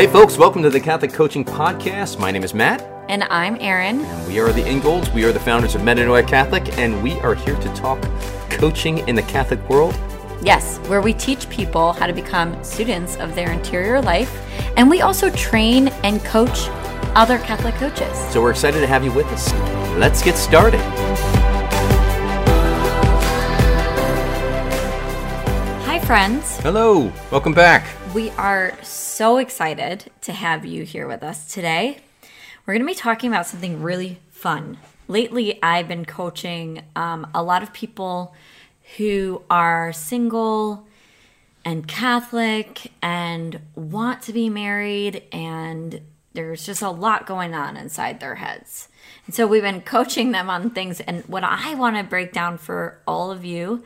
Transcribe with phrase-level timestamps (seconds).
[0.00, 2.18] Hey, folks, welcome to the Catholic Coaching Podcast.
[2.18, 2.80] My name is Matt.
[3.10, 3.98] And I'm Erin.
[4.26, 5.10] We are the Ingolds.
[5.10, 8.00] We are the founders of Metanoia Catholic, and we are here to talk
[8.48, 9.94] coaching in the Catholic world.
[10.42, 14.34] Yes, where we teach people how to become students of their interior life,
[14.78, 16.68] and we also train and coach
[17.14, 18.16] other Catholic coaches.
[18.32, 19.52] So we're excited to have you with us.
[19.98, 20.80] Let's get started.
[25.84, 26.56] Hi, friends.
[26.60, 27.99] Hello, welcome back.
[28.14, 31.98] We are so excited to have you here with us today.
[32.66, 34.78] We're going to be talking about something really fun.
[35.06, 38.34] Lately, I've been coaching um, a lot of people
[38.96, 40.88] who are single
[41.64, 46.00] and Catholic and want to be married, and
[46.32, 48.88] there's just a lot going on inside their heads.
[49.26, 50.98] And so we've been coaching them on things.
[50.98, 53.84] And what I want to break down for all of you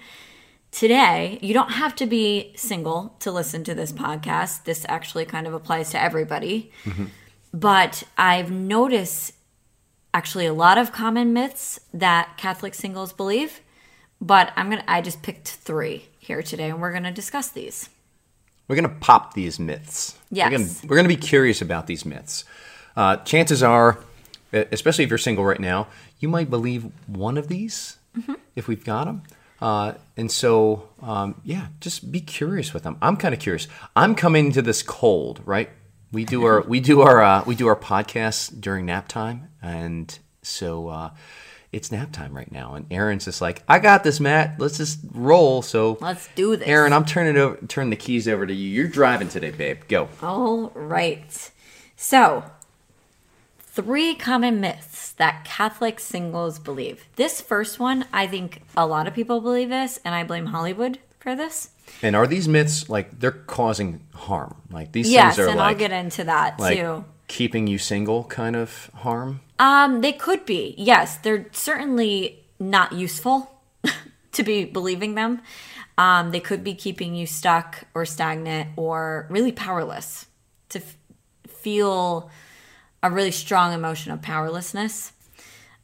[0.75, 4.65] today, you don't have to be single to listen to this podcast.
[4.65, 6.73] This actually kind of applies to everybody.
[7.53, 9.33] But I've noticed
[10.13, 13.61] actually a lot of common myths that Catholic singles believe.
[14.21, 17.89] But I'm gonna I just picked three here today and we're gonna discuss these.
[18.67, 20.19] We're going to pop these myths.
[20.31, 20.47] Yes.
[20.51, 22.45] We're going to, we're going to be curious about these myths.
[22.97, 23.99] Uh, chances are,
[24.53, 25.89] especially if you're single right now,
[26.19, 27.99] you might believe one of these
[28.57, 29.23] if we've got them.
[29.65, 32.99] Uh, and so, um, yeah, just be curious with them.
[33.01, 33.67] I'm kind of curious.
[33.97, 35.71] I'm coming to this cold, right?
[36.13, 40.17] We do our we do our uh, we do our podcast during nap time, and
[40.43, 41.11] so uh,
[41.73, 42.75] it's nap time right now.
[42.75, 44.61] And Erin's just like, "I got this, Matt.
[44.61, 46.69] Let's just roll." So Let's do this.
[46.69, 48.69] Erin, I'm turning over, turn the keys over to you.
[48.69, 49.89] You're driving today, babe.
[49.89, 50.11] Go.
[50.21, 51.51] All right.
[51.97, 52.45] So,
[53.75, 57.05] three common myths that Catholic singles believe.
[57.17, 60.99] This first one, I think a lot of people believe this, and I blame Hollywood
[61.19, 61.71] for this.
[62.01, 64.55] And are these myths like they're causing harm?
[64.71, 67.05] Like these Yes, things are and like I'll get into that like too.
[67.27, 69.41] keeping you single kind of harm.
[69.59, 70.75] Um, they could be.
[70.79, 73.51] Yes, they're certainly not useful
[74.33, 75.43] to be believing them.
[75.99, 80.27] Um, they could be keeping you stuck or stagnant or really powerless
[80.71, 80.97] to f-
[81.47, 82.31] feel
[83.05, 85.13] a really strong emotion of powerlessness,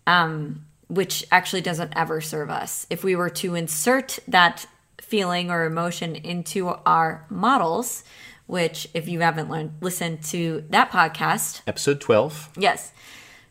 [0.07, 2.87] um, which actually doesn't ever serve us.
[2.89, 4.67] If we were to insert that
[5.03, 8.05] feeling or emotion into our models,
[8.47, 12.53] which if you haven't learned, listened to that podcast, Episode 12.
[12.57, 12.93] Yes.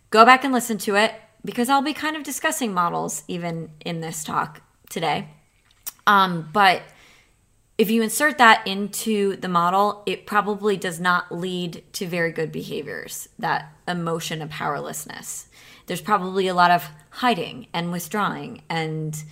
[0.10, 1.14] Go back and listen to it
[1.46, 5.28] because I'll be kind of discussing models even in this talk today.
[6.08, 6.82] Um, but
[7.80, 12.52] if you insert that into the model, it probably does not lead to very good
[12.52, 15.48] behaviors, that emotion of powerlessness.
[15.86, 19.24] There's probably a lot of hiding and withdrawing and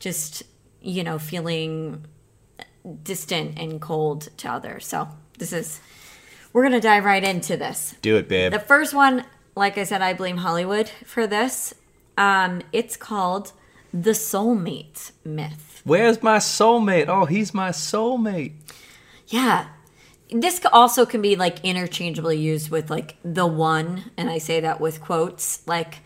[0.00, 0.42] just,
[0.80, 2.04] you know, feeling
[3.04, 4.88] distant and cold to others.
[4.88, 5.80] So, this is,
[6.52, 7.94] we're going to dive right into this.
[8.02, 8.50] Do it, babe.
[8.50, 11.72] The first one, like I said, I blame Hollywood for this.
[12.18, 13.52] Um, it's called
[13.94, 15.80] the soulmate myth.
[15.84, 17.06] Where's my soulmate?
[17.06, 18.54] Oh, he's my soulmate.
[19.28, 19.68] Yeah.
[20.30, 24.80] This also can be like interchangeably used with like the one, and I say that
[24.80, 26.00] with quotes, like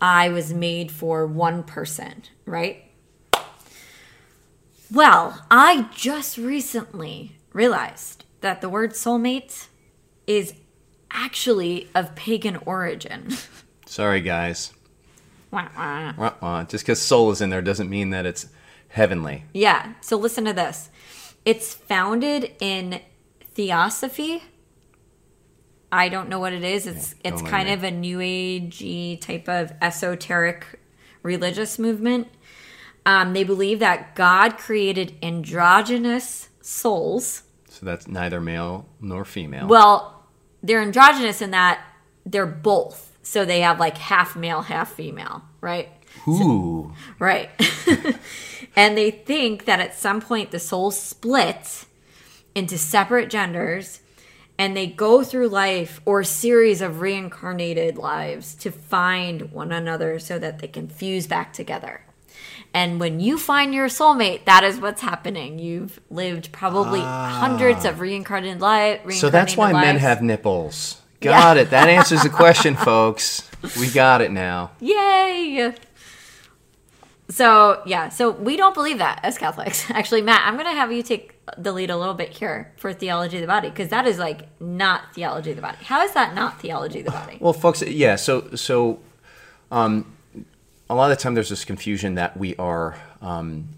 [0.00, 2.82] I was made for one person, right?
[4.90, 9.68] Well, I just recently realized that the word soulmate
[10.26, 10.54] is
[11.12, 13.28] actually of pagan origin.
[13.86, 14.72] Sorry, guys.
[15.50, 16.12] Wah, wah.
[16.18, 16.64] Uh-uh.
[16.64, 18.48] Just because soul is in there doesn't mean that it's
[18.88, 19.44] heavenly.
[19.52, 19.94] Yeah.
[20.00, 20.90] So listen to this.
[21.44, 23.00] It's founded in
[23.54, 24.42] theosophy.
[25.90, 26.86] I don't know what it is.
[26.86, 30.80] It's Yeah, it's kind mind of a new agey type of esoteric
[31.22, 32.28] religious movement.
[33.06, 37.44] Um, they believe that God created androgynous souls.
[37.70, 39.66] So that's neither male nor female.
[39.66, 40.26] Well,
[40.62, 41.82] they're androgynous in that
[42.26, 43.07] they're both.
[43.22, 45.88] So they have like half male, half female, right?
[46.26, 46.92] Ooh.
[47.18, 47.50] Right.
[48.76, 51.86] and they think that at some point the soul splits
[52.54, 54.00] into separate genders
[54.58, 60.18] and they go through life or a series of reincarnated lives to find one another
[60.18, 62.02] so that they can fuse back together.
[62.74, 65.58] And when you find your soulmate, that is what's happening.
[65.58, 67.38] You've lived probably ah.
[67.40, 71.00] hundreds of reincarnated, li- So that's why men have nipples.
[71.20, 71.70] Got it.
[71.70, 73.48] That answers the question, folks.
[73.78, 74.70] We got it now.
[74.80, 75.74] Yay!
[77.30, 79.90] So, yeah, so we don't believe that as Catholics.
[79.90, 82.92] Actually, Matt, I'm going to have you take the lead a little bit here for
[82.92, 85.78] theology of the body because that is like not theology of the body.
[85.82, 87.38] How is that not theology of the body?
[87.40, 88.16] Well, folks, yeah.
[88.16, 89.00] So, so,
[89.70, 90.16] um,
[90.88, 93.68] a lot of the time there's this confusion that we are um,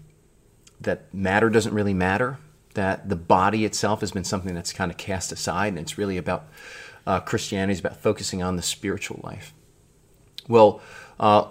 [0.79, 2.37] that matter doesn't really matter,
[2.75, 6.17] that the body itself has been something that's kind of cast aside, and it's really
[6.17, 6.47] about
[7.05, 9.53] uh, Christianity is about focusing on the spiritual life.
[10.47, 10.81] Well,
[11.19, 11.45] uh,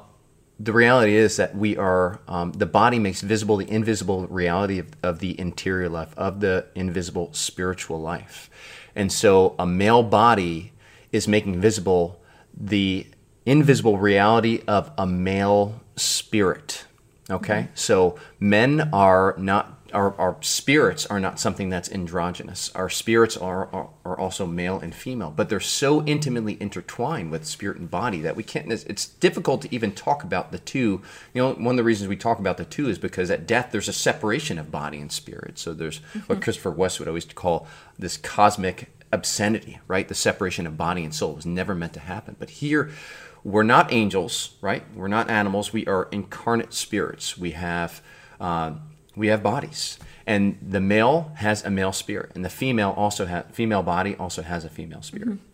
[0.60, 4.88] the reality is that we are um, the body makes visible the invisible reality of,
[5.02, 8.50] of the interior life of the invisible spiritual life
[8.94, 10.72] and so a male body
[11.12, 12.20] is making visible
[12.54, 13.06] the
[13.46, 16.84] invisible reality of a male spirit
[17.30, 17.72] okay mm-hmm.
[17.74, 22.70] so men are not our, our spirits are not something that's androgynous.
[22.74, 27.46] Our spirits are, are, are also male and female, but they're so intimately intertwined with
[27.46, 28.70] spirit and body that we can't.
[28.70, 31.02] It's, it's difficult to even talk about the two.
[31.34, 33.68] You know, one of the reasons we talk about the two is because at death
[33.72, 35.58] there's a separation of body and spirit.
[35.58, 36.20] So there's mm-hmm.
[36.20, 37.66] what Christopher West would always call
[37.98, 40.08] this cosmic obscenity, right?
[40.08, 42.36] The separation of body and soul was never meant to happen.
[42.38, 42.90] But here,
[43.42, 44.84] we're not angels, right?
[44.94, 45.72] We're not animals.
[45.72, 47.38] We are incarnate spirits.
[47.38, 48.02] We have.
[48.40, 48.72] Uh,
[49.16, 49.98] we have bodies.
[50.26, 54.42] And the male has a male spirit and the female also has female body also
[54.42, 55.28] has a female spirit.
[55.28, 55.44] Mm-hmm.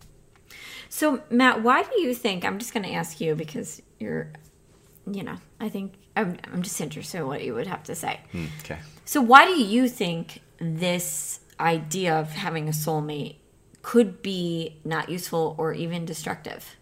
[0.89, 4.31] so matt why do you think i'm just going to ask you because you're
[5.11, 8.19] you know i think i'm, I'm just interested in what you would have to say.
[8.33, 8.79] Mm, okay.
[9.05, 13.35] So why do you think this idea of having a soulmate
[13.81, 16.75] could be not useful or even destructive?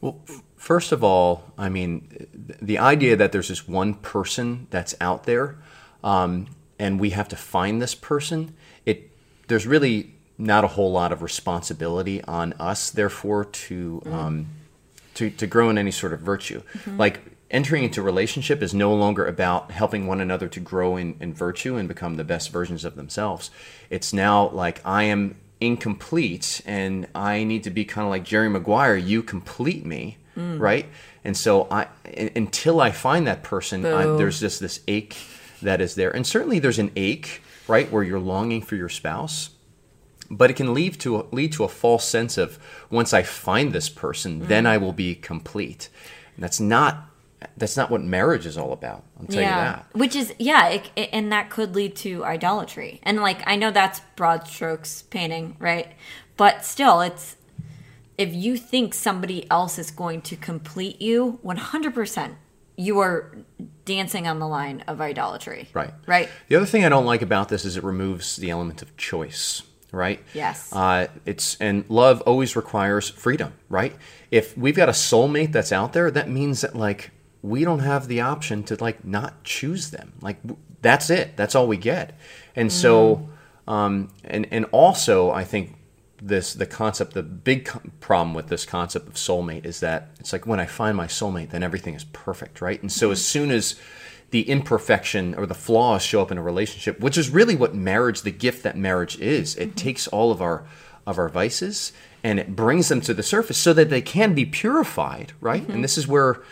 [0.00, 0.20] Well,
[0.56, 2.26] first of all, I mean,
[2.60, 5.58] the idea that there's this one person that's out there
[6.04, 6.46] um,
[6.78, 8.54] and we have to find this person,
[8.86, 9.10] it
[9.48, 14.12] there's really not a whole lot of responsibility on us, therefore, to mm.
[14.12, 14.46] um,
[15.14, 16.62] to to grow in any sort of virtue.
[16.74, 16.98] Mm-hmm.
[16.98, 17.20] Like
[17.50, 21.76] entering into relationship is no longer about helping one another to grow in, in virtue
[21.76, 23.50] and become the best versions of themselves.
[23.90, 28.50] It's now like I am incomplete and I need to be kind of like Jerry
[28.50, 28.96] Maguire.
[28.96, 30.60] You complete me, mm.
[30.60, 30.86] right?
[31.22, 31.86] And so I
[32.36, 35.16] until I find that person, I, there's just this ache
[35.64, 36.10] that is there.
[36.10, 39.50] And certainly there's an ache, right, where you're longing for your spouse.
[40.30, 42.58] But it can lead to a, lead to a false sense of
[42.90, 44.48] once I find this person, mm.
[44.48, 45.90] then I will be complete.
[46.34, 47.10] And that's not
[47.58, 49.04] that's not what marriage is all about.
[49.20, 49.50] I'll tell yeah.
[49.50, 49.86] you that.
[49.92, 53.00] Which is yeah, it, it, and that could lead to idolatry.
[53.02, 55.92] And like I know that's broad strokes painting, right?
[56.38, 57.36] But still, it's
[58.16, 62.36] if you think somebody else is going to complete you, one hundred percent,
[62.76, 63.36] you are
[63.84, 65.68] dancing on the line of idolatry.
[65.72, 65.92] Right.
[66.06, 66.28] Right.
[66.48, 69.62] The other thing I don't like about this is it removes the element of choice.
[69.92, 70.20] Right.
[70.34, 70.72] Yes.
[70.72, 73.52] Uh, it's and love always requires freedom.
[73.68, 73.94] Right.
[74.30, 77.10] If we've got a soulmate that's out there, that means that like
[77.42, 80.14] we don't have the option to like not choose them.
[80.20, 80.38] Like
[80.82, 81.36] that's it.
[81.36, 82.18] That's all we get.
[82.56, 82.72] And mm.
[82.72, 83.28] so,
[83.68, 85.76] um, and and also I think
[86.26, 90.46] this the concept the big problem with this concept of soulmate is that it's like
[90.46, 93.12] when i find my soulmate then everything is perfect right and so mm-hmm.
[93.12, 93.78] as soon as
[94.30, 98.22] the imperfection or the flaws show up in a relationship which is really what marriage
[98.22, 99.74] the gift that marriage is it mm-hmm.
[99.76, 100.64] takes all of our
[101.06, 101.92] of our vices
[102.22, 105.72] and it brings them to the surface so that they can be purified right mm-hmm.
[105.72, 106.42] and this is where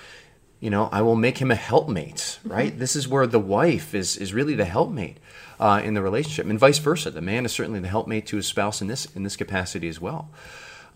[0.63, 2.79] you know i will make him a helpmate right mm-hmm.
[2.79, 5.19] this is where the wife is is really the helpmate
[5.63, 7.09] uh, in the relationship, and vice versa.
[7.13, 10.01] The man is certainly the helpmate to his spouse in this in this capacity as
[10.01, 10.29] well.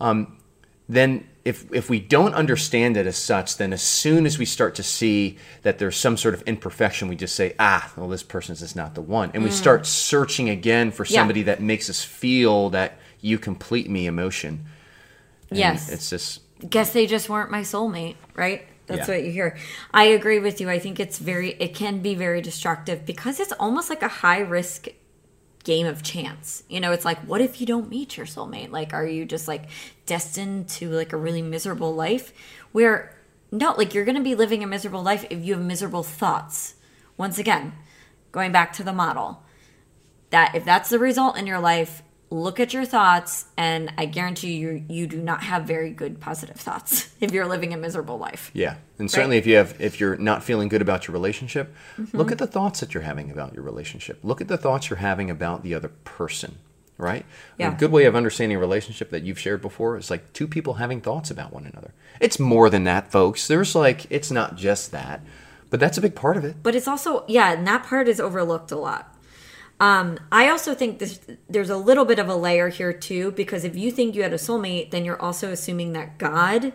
[0.01, 0.37] Um,
[0.89, 4.75] then, if if we don't understand it as such, then as soon as we start
[4.75, 8.53] to see that there's some sort of imperfection, we just say, ah, well, this person
[8.53, 9.45] is not the one, and mm.
[9.45, 11.45] we start searching again for somebody yeah.
[11.45, 14.65] that makes us feel that you complete me emotion.
[15.49, 18.67] And yes, it's just guess they just weren't my soulmate, right?
[18.87, 19.15] That's yeah.
[19.15, 19.57] what you hear.
[19.93, 20.69] I agree with you.
[20.69, 24.39] I think it's very, it can be very destructive because it's almost like a high
[24.39, 24.87] risk
[25.63, 26.63] game of chance.
[26.69, 28.71] You know, it's like, what if you don't meet your soulmate?
[28.71, 29.65] Like, are you just like
[30.05, 32.31] destined to like a really miserable life?
[32.71, 33.13] Where,
[33.51, 36.75] no, like you're going to be living a miserable life if you have miserable thoughts.
[37.17, 37.73] Once again,
[38.31, 39.43] going back to the model,
[40.29, 44.53] that if that's the result in your life, look at your thoughts and i guarantee
[44.57, 48.51] you you do not have very good positive thoughts if you're living a miserable life.
[48.53, 49.43] Yeah and certainly right?
[49.43, 52.17] if you have if you're not feeling good about your relationship mm-hmm.
[52.17, 54.19] look at the thoughts that you're having about your relationship.
[54.23, 56.57] Look at the thoughts you're having about the other person
[56.99, 57.25] right?
[57.59, 57.75] Yeah.
[57.75, 60.75] a good way of understanding a relationship that you've shared before is like two people
[60.75, 61.93] having thoughts about one another.
[62.19, 63.47] It's more than that folks.
[63.47, 65.21] There's like it's not just that
[65.69, 66.55] but that's a big part of it.
[66.63, 69.15] But it's also yeah and that part is overlooked a lot
[69.79, 71.19] um, I also think this,
[71.49, 74.33] there's a little bit of a layer here too, because if you think you had
[74.33, 76.73] a soulmate, then you're also assuming that God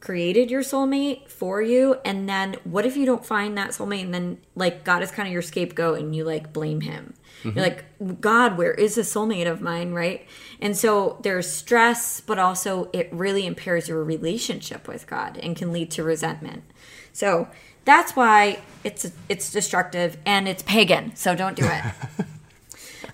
[0.00, 1.96] created your soulmate for you.
[2.04, 5.28] And then what if you don't find that soulmate and then like God is kind
[5.28, 7.14] of your scapegoat and you like blame him?
[7.44, 7.56] Mm-hmm.
[7.56, 10.26] You're like, God, where is a soulmate of mine, right?
[10.60, 15.72] And so there's stress, but also it really impairs your relationship with God and can
[15.72, 16.64] lead to resentment.
[17.12, 17.46] So
[17.84, 21.14] that's why it's it's destructive and it's pagan.
[21.16, 21.84] So don't do it.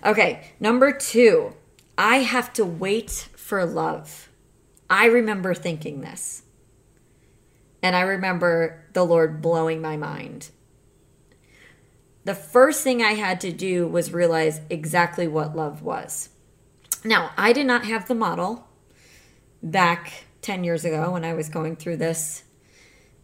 [0.05, 1.55] Okay, number two,
[1.97, 4.29] I have to wait for love.
[4.89, 6.43] I remember thinking this.
[7.83, 10.51] And I remember the Lord blowing my mind.
[12.25, 16.29] The first thing I had to do was realize exactly what love was.
[17.05, 18.69] Now, I did not have the model
[19.63, 22.45] back 10 years ago when I was going through this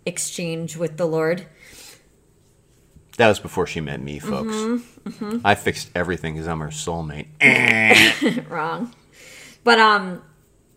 [0.07, 1.47] exchange with the Lord.
[3.17, 4.55] That was before she met me, folks.
[4.55, 7.29] Mm-hmm, I fixed everything because I'm her soulmate.
[8.51, 8.93] wrong.
[9.63, 10.23] But um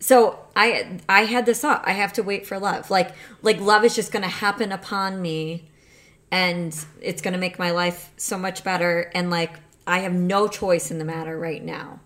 [0.00, 1.82] so i i had this thought.
[1.84, 2.90] I have to wait for love.
[2.90, 5.68] Like like love is just gonna happen upon me
[6.30, 9.54] and it's gonna make my life so much better and like
[9.86, 12.00] i have no choice in the matter right now.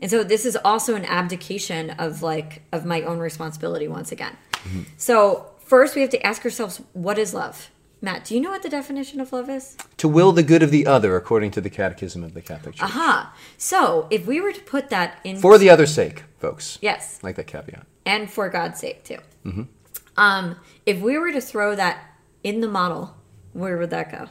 [0.00, 4.36] And so this is also an abdication of like of my own responsibility once again.
[4.96, 7.70] So first we have to ask ourselves what is love
[8.06, 10.70] matt do you know what the definition of love is to will the good of
[10.70, 12.82] the other, according to the Catechism of the Catholic Church.
[12.90, 16.78] aha so if we were to put that in For the other's sake, folks.
[16.82, 17.86] yes Like that caveat.
[18.04, 19.18] and for God's sake too.
[20.16, 21.96] Um, if we were to throw that
[22.44, 23.16] in the model,
[23.54, 24.28] where would that go?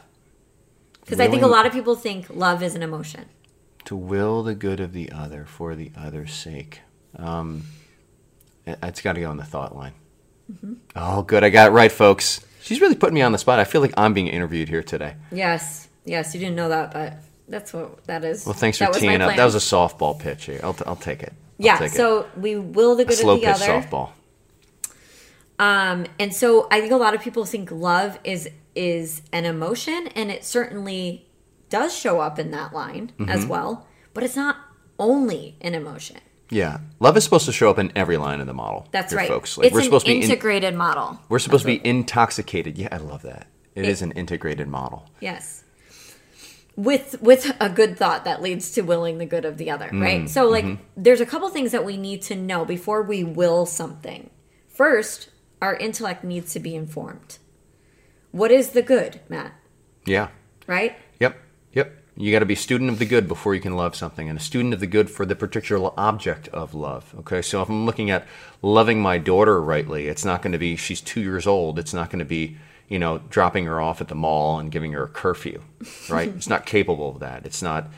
[1.01, 3.25] Because I think a lot of people think love is an emotion.
[3.85, 6.81] To will the good of the other for the other's sake.
[7.15, 7.63] Um,
[8.65, 9.93] it- it's got to go on the thought line.
[10.51, 10.73] Mm-hmm.
[10.95, 11.43] Oh, good.
[11.43, 12.41] I got it right, folks.
[12.61, 13.59] She's really putting me on the spot.
[13.59, 15.15] I feel like I'm being interviewed here today.
[15.31, 17.17] Yes, yes, you didn't know that, but
[17.47, 18.45] that's what that is.
[18.45, 19.35] Well, thanks for That was teeing up.
[19.35, 20.45] That was a softball pitch.
[20.45, 20.59] Here.
[20.63, 21.33] I'll, t- I'll take it.
[21.59, 21.77] I'll yeah.
[21.77, 21.95] take it.
[21.95, 23.81] So we will the a good slow of the pitch other.
[23.87, 24.11] softball.
[25.59, 30.07] Um, and so I think a lot of people think love is is an emotion,
[30.15, 31.27] and it certainly
[31.69, 33.29] does show up in that line Mm-hmm.
[33.29, 33.87] as well.
[34.13, 34.57] But it's not
[34.99, 36.17] only an emotion.
[36.51, 38.87] Yeah, love is supposed to show up in every line of the model.
[38.91, 39.27] That's right.
[39.27, 39.57] folks.
[39.57, 41.19] Like it's we're an supposed to be in, integrated model.
[41.29, 42.77] we're supposed to be intoxicated.
[42.77, 43.47] Yeah, I love that.
[43.73, 45.09] it is an integrated model.
[45.21, 45.63] Yes.
[46.75, 50.29] With with a good thought that leads to willing the good of the other, right?
[50.29, 50.83] So like mm-hmm.
[50.95, 54.29] there's a couple things that we need to know before we will something.
[54.67, 55.29] First,
[55.61, 57.37] our intellect needs to be informed.
[58.31, 59.53] What is the good, Matt?
[60.05, 60.29] Yeah.
[60.67, 60.97] Right?
[62.21, 64.37] You got to be a student of the good before you can love something, and
[64.37, 67.15] a student of the good for the particular object of love.
[67.21, 68.27] Okay, so if I'm looking at
[68.61, 71.79] loving my daughter rightly, it's not going to be she's two years old.
[71.79, 74.91] It's not going to be you know dropping her off at the mall and giving
[74.91, 75.63] her a curfew,
[76.09, 76.29] right?
[76.29, 77.43] it's not capable of that.
[77.43, 77.89] It's not.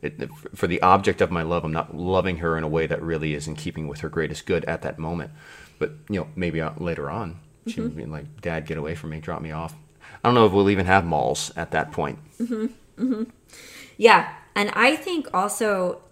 [0.00, 3.02] It, for the object of my love, I'm not loving her in a way that
[3.02, 5.32] really is in keeping with her greatest good at that moment.
[5.80, 9.10] But you know, maybe uh, later on, she would be like, "Dad, get away from
[9.10, 9.74] me, drop me off."
[10.22, 12.20] I don't know if we'll even have malls at that point.
[12.98, 13.24] Mm-hmm.
[13.96, 14.34] Yeah.
[14.54, 16.02] And I think also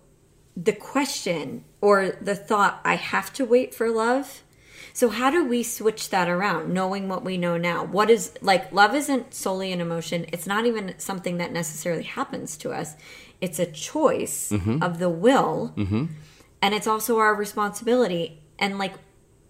[0.56, 4.42] the question or the thought, I have to wait for love.
[4.92, 7.84] So, how do we switch that around, knowing what we know now?
[7.84, 12.56] What is like love isn't solely an emotion, it's not even something that necessarily happens
[12.58, 12.96] to us.
[13.40, 14.82] It's a choice mm-hmm.
[14.82, 16.06] of the will, mm-hmm.
[16.60, 18.42] and it's also our responsibility.
[18.58, 18.94] And like,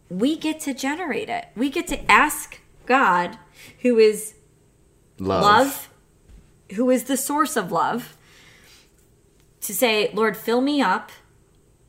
[0.08, 3.38] we get to generate it, we get to ask God,
[3.80, 4.34] who is
[5.18, 5.42] Love.
[5.42, 5.90] love,
[6.74, 8.16] who is the source of love,
[9.62, 11.10] to say, Lord, fill me up.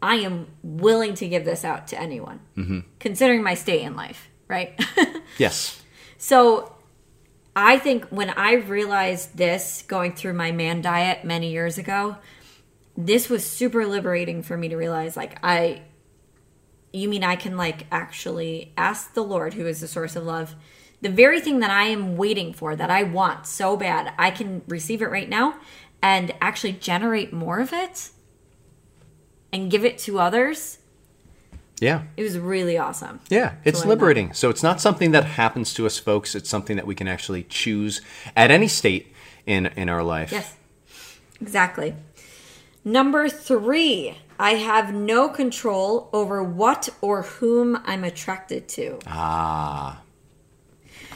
[0.02, 2.80] I am willing to give this out to anyone, mm-hmm.
[3.00, 4.80] considering my state in life, right?
[5.38, 5.82] Yes.
[6.18, 6.76] so
[7.56, 12.18] I think when I realized this going through my man diet many years ago,
[12.98, 15.82] this was super liberating for me to realize like, I,
[16.94, 20.56] you mean I can like actually ask the Lord, who is the source of love,
[21.02, 24.62] the very thing that I am waiting for, that I want so bad, I can
[24.68, 25.56] receive it right now
[26.02, 28.12] and actually generate more of it
[29.52, 30.78] and give it to others.
[31.80, 32.04] Yeah.
[32.16, 33.20] It was really awesome.
[33.30, 33.96] Yeah, it's learn that.
[33.96, 34.34] liberating.
[34.34, 36.36] So it's not something that happens to us, folks.
[36.36, 38.02] It's something that we can actually choose
[38.36, 39.14] at any state
[39.48, 40.32] in in our life.
[40.32, 40.56] Yes,
[41.42, 41.96] exactly.
[42.86, 49.00] Number three, I have no control over what or whom I'm attracted to.
[49.08, 50.02] Ah,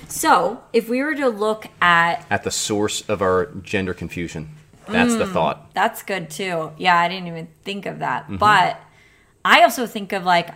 [0.08, 4.50] So, if we were to look at at the source of our gender confusion.
[4.88, 5.18] That's Mm.
[5.18, 5.74] the thought.
[5.74, 6.72] That's good too.
[6.78, 8.26] Yeah, I didn't even think of that.
[8.26, 8.38] Mm-hmm.
[8.38, 8.80] But
[9.44, 10.50] I also think of like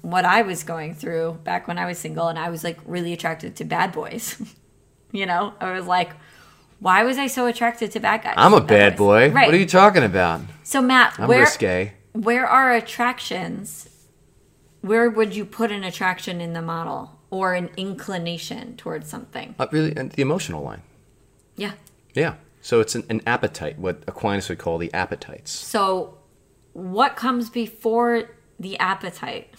[0.00, 3.12] what I was going through back when I was single and I was like really
[3.12, 4.40] attracted to bad boys.
[5.12, 6.12] you know, I was like,
[6.80, 8.34] why was I so attracted to bad guys?
[8.38, 9.30] I'm a Bad boy.
[9.30, 9.46] Right.
[9.46, 10.40] What are you talking about?
[10.62, 11.92] so Matt, I'm where risque.
[12.12, 13.88] where are attractions?
[14.80, 19.56] Where would you put an attraction in the model or an inclination towards something?
[19.58, 20.82] Uh, really, and the emotional line.
[21.56, 21.72] Yeah.
[22.14, 22.34] Yeah.
[22.62, 25.50] So it's an, an appetite, what Aquinas would call the appetites.
[25.50, 26.18] So,
[26.72, 29.52] what comes before the appetite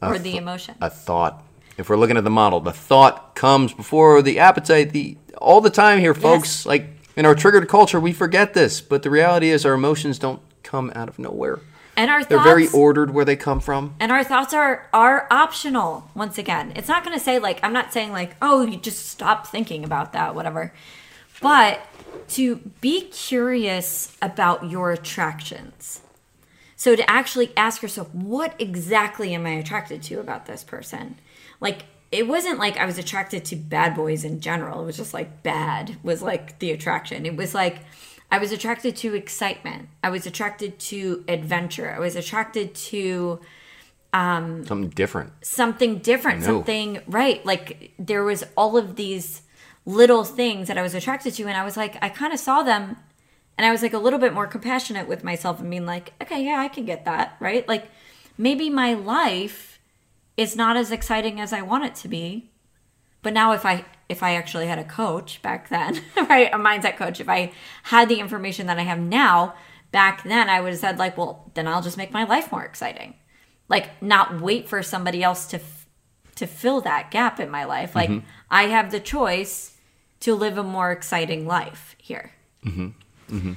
[0.00, 0.76] or the emotion?
[0.80, 1.44] A thought.
[1.76, 4.92] If we're looking at the model, the thought comes before the appetite.
[4.92, 6.64] The all the time here, folks.
[6.64, 10.40] Like In our triggered culture, we forget this, but the reality is our emotions don't
[10.62, 11.58] come out of nowhere.
[11.96, 13.94] And our They're thoughts very ordered where they come from.
[14.00, 16.72] and our thoughts are are optional once again.
[16.74, 19.84] It's not going to say like i'm not saying like oh you just stop thinking
[19.84, 20.72] about that whatever.
[21.40, 21.86] But
[22.28, 26.00] to be curious about your attractions.
[26.76, 31.16] So to actually ask yourself what exactly am i attracted to about this person?
[31.60, 34.82] Like it wasn't like i was attracted to bad boys in general.
[34.82, 37.26] It was just like bad was like the attraction.
[37.26, 37.80] It was like
[38.32, 43.38] i was attracted to excitement i was attracted to adventure i was attracted to
[44.12, 45.32] um, Something different.
[45.42, 47.44] something different, something right.
[47.46, 49.40] Like there was all of these
[49.86, 52.62] little things that I was attracted to, and I was like, I kind of saw
[52.62, 52.96] them,
[53.56, 56.44] and I was like a little bit more compassionate with myself and being like, okay,
[56.44, 57.66] yeah, I can get that, right?
[57.66, 57.90] Like
[58.36, 59.80] maybe my life
[60.36, 62.50] is not as exciting as I want it to be,
[63.22, 66.96] but now if I if I actually had a coach back then, right, a mindset
[66.96, 67.52] coach, if I
[67.82, 69.54] had the information that I have now,
[69.90, 72.64] back then I would have said like, well, then I'll just make my life more
[72.64, 73.14] exciting.
[73.68, 75.86] Like not wait for somebody else to f-
[76.36, 77.94] to fill that gap in my life.
[77.94, 78.26] Like mm-hmm.
[78.50, 79.76] i have the choice
[80.20, 82.32] to live a more exciting life here.
[82.64, 82.88] Mm-hmm.
[83.36, 83.52] Mm-hmm.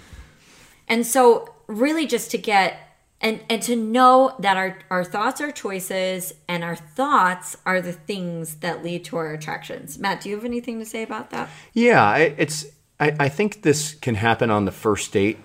[0.88, 2.85] And so really just to get
[3.26, 7.92] and and to know that our our thoughts are choices and our thoughts are the
[7.92, 11.50] things that lead to our attractions matt do you have anything to say about that
[11.76, 12.66] Yeah, it's.
[13.00, 15.38] I, I think this can happen on the first date,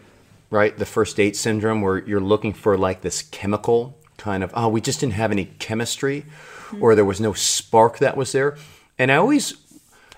[0.50, 0.76] right?
[0.76, 4.52] The first date syndrome, where you're looking for like this chemical kind of.
[4.54, 6.82] Oh, we just didn't have any chemistry, mm-hmm.
[6.82, 8.56] or there was no spark that was there.
[8.96, 9.54] And I always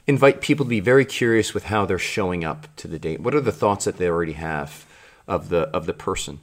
[0.07, 3.21] invite people to be very curious with how they're showing up to the date.
[3.21, 4.85] What are the thoughts that they already have
[5.27, 6.41] of the of the person?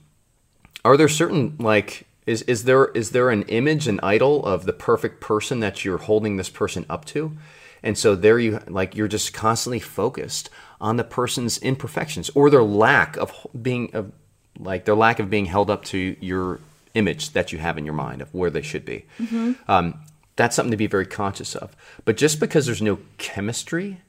[0.86, 4.74] Are there certain like is is there is there an image an idol of the
[4.74, 7.36] perfect person that you're holding this person up to?
[7.82, 10.50] And so there you like you're just constantly focused
[10.82, 14.12] on the person's imperfections or their lack of being of
[14.58, 16.60] like their lack of being held up to your
[16.94, 19.06] image that you have in your mind of where they should be.
[19.68, 20.02] Um,
[20.36, 21.76] that's something to be very conscious of.
[22.06, 24.02] But just because there's no chemistry,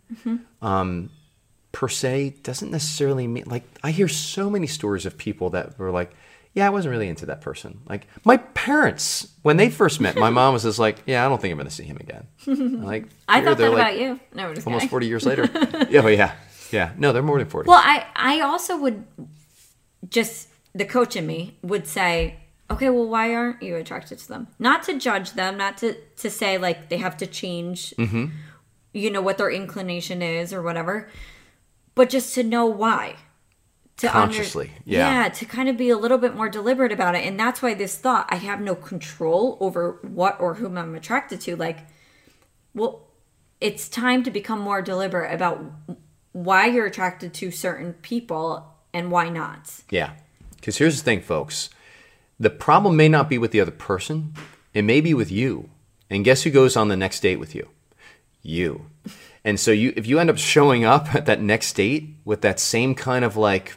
[0.62, 1.10] um,
[1.72, 5.90] per se doesn't necessarily mean like I hear so many stories of people that were
[5.90, 6.12] like,
[6.54, 7.80] yeah, I wasn't really into that person.
[7.88, 11.40] Like my parents, when they first met, my mom was just like, yeah, I don't
[11.40, 12.26] think I'm going to see him again.
[12.84, 14.88] Like i thought that like about you no Almost kidding.
[14.88, 15.48] 40 years later.
[15.90, 16.34] yeah, but yeah,
[16.72, 16.92] yeah.
[16.98, 17.68] No, they're more than 40.
[17.68, 19.04] Well, I I also would
[20.08, 22.36] just the coach in me would say,
[22.70, 24.48] okay, well, why aren't you attracted to them?
[24.58, 28.26] Not to judge them, not to to say like they have to change, Mm-hmm.
[28.92, 31.08] you know, what their inclination is or whatever,
[31.94, 33.16] but just to know why.
[34.00, 35.22] To under- Consciously, yeah.
[35.22, 37.74] yeah, to kind of be a little bit more deliberate about it, and that's why
[37.74, 41.56] this thought I have no control over what or whom I'm attracted to.
[41.56, 41.80] Like,
[42.74, 43.08] well,
[43.60, 45.62] it's time to become more deliberate about
[46.32, 49.82] why you're attracted to certain people and why not.
[49.90, 50.12] Yeah.
[50.56, 51.70] Because here's the thing, folks.
[52.38, 54.34] The problem may not be with the other person,
[54.72, 55.68] it may be with you.
[56.08, 57.68] And guess who goes on the next date with you?
[58.42, 58.86] You.
[59.44, 62.58] And so you if you end up showing up at that next date with that
[62.58, 63.76] same kind of like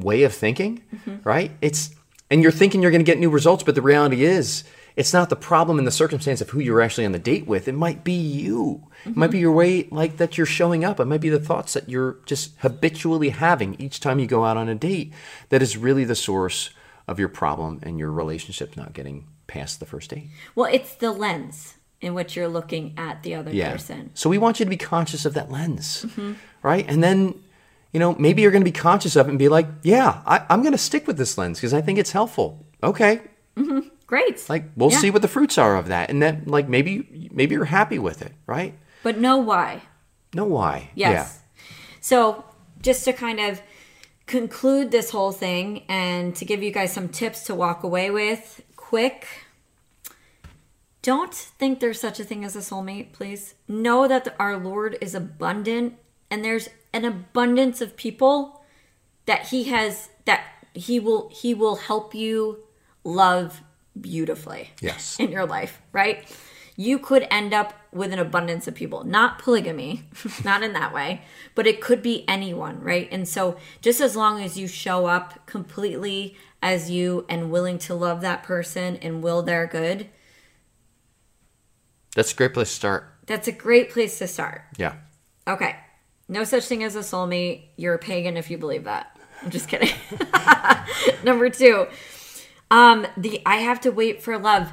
[0.00, 1.16] way of thinking, mm-hmm.
[1.28, 1.52] right?
[1.60, 1.94] It's
[2.30, 4.64] and you're thinking you're going to get new results, but the reality is
[4.96, 7.68] it's not the problem in the circumstance of who you're actually on the date with.
[7.68, 8.88] It might be you.
[9.06, 9.32] It might mm-hmm.
[9.32, 10.98] be your way like that you're showing up.
[10.98, 14.56] It might be the thoughts that you're just habitually having each time you go out
[14.56, 15.12] on a date
[15.50, 16.70] that is really the source
[17.06, 20.28] of your problem and your relationship not getting past the first date.
[20.54, 23.72] Well, it's the lens in which you're looking at the other Yeah.
[23.72, 24.10] person.
[24.14, 26.34] So we want you to be conscious of that lens, mm-hmm.
[26.62, 26.84] right?
[26.88, 27.34] And then,
[27.92, 30.44] you know, maybe you're going to be conscious of it and be like, yeah, I,
[30.50, 32.66] I'm going to stick with this lens because I think it's helpful.
[32.82, 33.22] Okay,
[33.56, 33.88] mm-hmm.
[34.06, 34.48] Great.
[34.48, 34.98] like we'll Yeah.
[34.98, 38.22] see what the fruits are of that, and then like maybe maybe you're happy with
[38.22, 38.74] it, right?
[39.02, 39.82] But know why.
[40.34, 40.90] Know why?
[40.94, 41.40] Yes.
[42.00, 42.44] So,
[42.82, 43.60] just to kind of
[44.26, 48.62] conclude this whole thing and to give you guys some tips to walk away with
[48.76, 49.26] quick,
[51.02, 53.54] don't think there's such a thing as a soulmate, please.
[53.66, 55.94] Know that our Lord is abundant
[56.30, 58.62] and there's an abundance of people
[59.26, 62.64] that he has that he will he will help you
[63.04, 63.62] love
[64.00, 65.16] beautifully Yes.
[65.20, 66.24] in your life, right?
[66.76, 70.04] You could end up with an abundance of people, not polygamy,
[70.44, 71.22] not in that way,
[71.56, 73.08] but it could be anyone, right?
[73.10, 77.94] And so, just as long as you show up completely as you and willing to
[77.94, 80.08] love that person and will their good,
[82.14, 83.04] That's a great place to start.
[83.26, 84.62] that's a great place to start.
[84.76, 84.94] Yeah.
[85.46, 85.76] Okay.
[86.28, 87.62] No such thing as a soulmate.
[87.76, 89.16] You're a pagan if you believe that.
[89.42, 89.94] I'm just kidding.
[91.24, 91.86] Number two,
[92.70, 94.70] um, the I have to wait for love.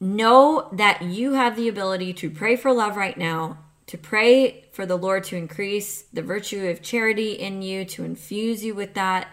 [0.00, 4.86] Know that you have the ability to pray for love right now, to pray for
[4.86, 9.28] the Lord to increase the virtue of charity in you, to infuse you with that.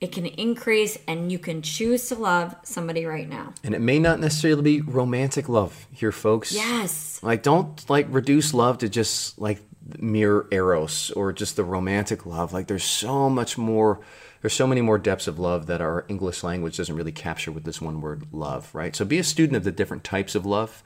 [0.00, 3.54] It can increase, and you can choose to love somebody right now.
[3.62, 6.52] And it may not necessarily be romantic love here, folks.
[6.52, 7.22] Yes.
[7.22, 9.62] Like, don't like reduce love to just like
[9.98, 12.52] mere eros or just the romantic love.
[12.52, 14.00] Like, there's so much more.
[14.40, 17.64] There's so many more depths of love that our English language doesn't really capture with
[17.64, 18.74] this one word, love.
[18.74, 18.94] Right.
[18.94, 20.82] So, be a student of the different types of love,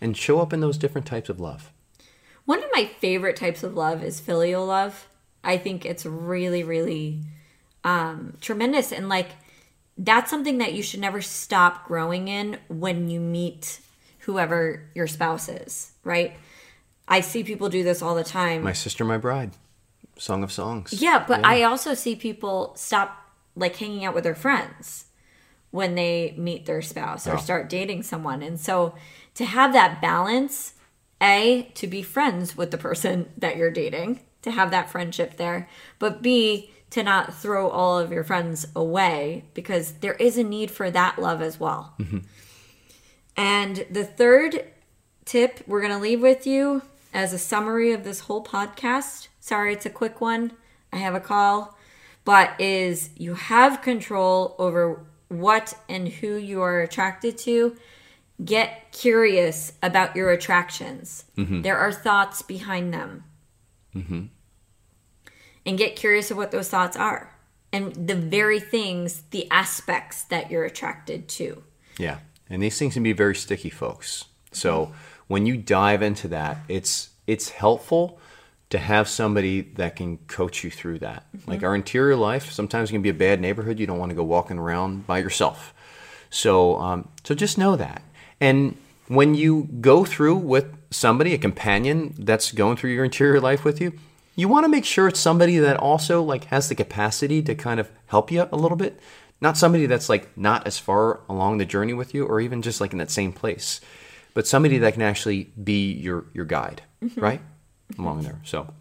[0.00, 1.72] and show up in those different types of love.
[2.44, 5.08] One of my favorite types of love is filial love.
[5.44, 7.20] I think it's really, really
[7.84, 8.92] um, tremendous.
[8.92, 9.28] And like,
[9.96, 13.80] that's something that you should never stop growing in when you meet
[14.20, 16.34] whoever your spouse is, right?
[17.10, 18.62] I see people do this all the time.
[18.62, 19.50] My sister, my bride,
[20.16, 20.92] Song of Songs.
[21.02, 23.16] Yeah, but I also see people stop
[23.56, 25.06] like hanging out with their friends
[25.72, 27.38] when they meet their spouse or Oh.
[27.38, 28.42] start dating someone.
[28.42, 28.94] And so
[29.34, 30.74] to have that balance,
[31.20, 35.68] A, to be friends with the person that you're dating, to have that friendship there,
[35.98, 40.70] but B, to not throw all of your friends away because there is a need
[40.70, 41.94] for that love as well.
[42.00, 42.18] Mm-hmm.
[43.36, 44.64] And the third
[45.24, 49.28] tip we're going to leave with you as a summary of this whole podcast.
[49.40, 50.52] Sorry, it's a quick one.
[50.92, 51.76] I have a call,
[52.24, 57.76] but is you have control over what and who you are attracted to.
[58.44, 61.24] Get curious about your attractions.
[61.36, 61.62] Mm-hmm.
[61.62, 63.24] There are thoughts behind them.
[63.94, 64.24] Mm-hmm.
[65.66, 67.36] And get curious of what those thoughts are
[67.72, 71.62] and the very things, the aspects that you're attracted to.
[71.98, 72.18] Yeah.
[72.48, 74.24] And these things can be very sticky, folks.
[74.52, 74.92] So
[75.30, 78.18] when you dive into that, it's it's helpful
[78.68, 81.24] to have somebody that can coach you through that.
[81.46, 83.78] Like our interior life sometimes can be a bad neighborhood.
[83.78, 85.72] You don't want to go walking around by yourself.
[86.30, 88.02] So um, so just know that.
[88.40, 93.64] And when you go through with somebody, a companion that's going through your interior life
[93.64, 93.92] with you,
[94.34, 97.78] you want to make sure it's somebody that also like has the capacity to kind
[97.78, 98.98] of help you a little bit
[99.40, 102.80] not somebody that's like not as far along the journey with you or even just
[102.80, 103.80] like in that same place
[104.34, 106.82] but somebody that can actually be your your guide
[107.16, 107.40] right
[107.98, 108.72] along there so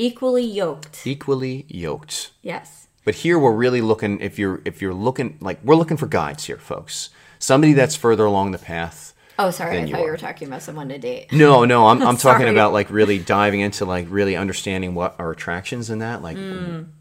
[0.00, 1.06] Equally yoked.
[1.06, 2.86] equally yoked Yes.
[3.04, 6.44] but here we're really looking if you're if you're looking like we're looking for guides
[6.44, 9.78] here folks somebody that's further along the path Oh, sorry.
[9.78, 11.30] I you thought you were talking about someone to date.
[11.30, 15.30] No, no, I'm, I'm talking about like really diving into like really understanding what our
[15.30, 16.22] attractions in that.
[16.22, 16.36] Like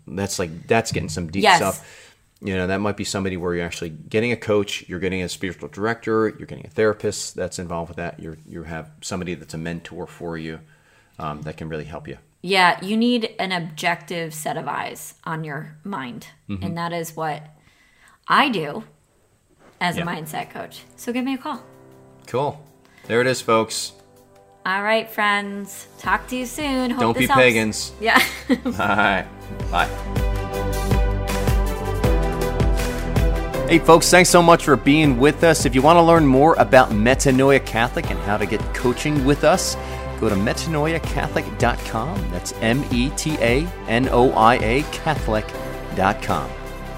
[0.06, 1.44] that's like that's getting some deep Mm.
[1.46, 1.58] Yes.
[1.58, 2.07] stuff.
[2.40, 5.30] You know, that might be somebody where you're actually getting a coach, you're getting a
[5.30, 8.20] spiritual director, you're getting a therapist that's involved with that.
[8.20, 10.60] You're you have somebody that's a mentor for you
[11.18, 12.18] um, that can really help you.
[12.44, 16.28] Yeah, you need an objective set of eyes on your mind.
[16.48, 16.64] Mm-hmm.
[16.64, 17.42] And that is what
[18.28, 18.84] I do
[19.82, 20.04] as Yeah.
[20.04, 20.82] a mindset coach.
[20.96, 21.64] So give me a call.
[22.28, 22.64] Cool.
[23.08, 23.94] There it is, folks.
[24.66, 25.88] All right, friends.
[25.98, 26.92] Talk to you soon.
[26.92, 27.42] Hope Don't be helps.
[27.42, 27.92] pagans.
[28.00, 28.22] Yeah.
[28.50, 29.26] All right.
[29.72, 30.24] Bye.
[33.68, 35.66] Hey, folks, thanks so much for being with us.
[35.66, 39.44] If you want to learn more about Metanoia Catholic and how to get coaching with
[39.44, 39.76] us,
[40.22, 42.32] go to metanoiacatholic.com.
[42.32, 46.50] That's M E T A N O I A Catholic.com.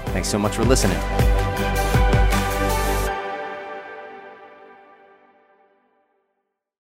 [0.06, 1.29] Thanks so much for listening.